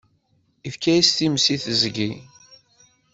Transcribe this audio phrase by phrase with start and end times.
[0.67, 2.11] Ifka-yas times i teẓgi.